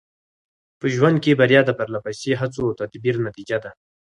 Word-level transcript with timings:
په 0.79 0.85
ژوند 0.95 1.17
کې 1.23 1.37
بریا 1.39 1.61
د 1.65 1.71
پرله 1.77 1.99
پسې 2.05 2.31
هڅو 2.41 2.61
او 2.67 2.77
تدبیر 2.81 3.15
نتیجه 3.27 3.57
ده. 3.63 3.71